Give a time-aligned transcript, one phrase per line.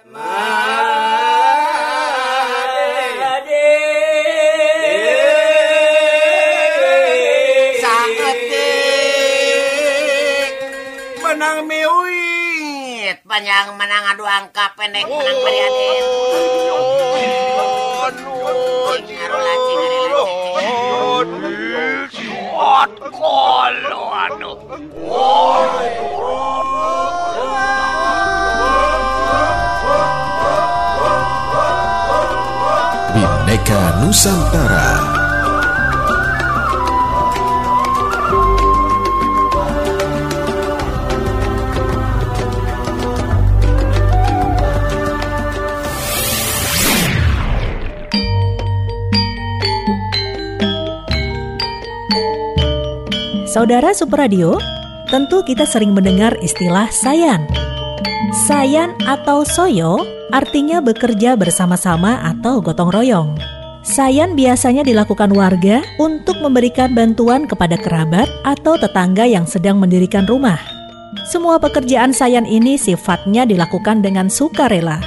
[0.00, 0.16] menang
[11.68, 13.20] miwit.
[13.28, 16.49] Panjang menang adu angka pendek menang bariaden.
[33.50, 34.86] Bineka Nusantara
[53.50, 54.62] Saudara Super Radio,
[55.10, 57.50] tentu kita sering mendengar istilah sayan.
[58.46, 63.30] Sayan atau soyo artinya bekerja bersama-sama atau gotong royong.
[63.80, 70.60] Sayan biasanya dilakukan warga untuk memberikan bantuan kepada kerabat atau tetangga yang sedang mendirikan rumah.
[71.24, 75.00] Semua pekerjaan sayan ini sifatnya dilakukan dengan sukarela.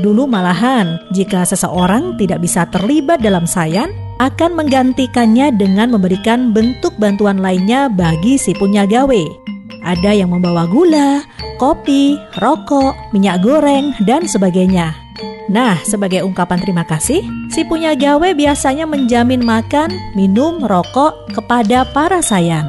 [0.00, 7.36] Dulu malahan, jika seseorang tidak bisa terlibat dalam sayan, akan menggantikannya dengan memberikan bentuk bantuan
[7.40, 9.24] lainnya bagi si punya gawe.
[9.84, 11.22] Ada yang membawa gula,
[11.56, 14.92] kopi, rokok, minyak goreng, dan sebagainya.
[15.46, 17.22] Nah, sebagai ungkapan terima kasih,
[17.54, 22.66] si punya gawe biasanya menjamin makan, minum, rokok kepada para sayan.